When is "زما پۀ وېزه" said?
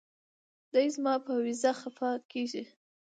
0.95-1.71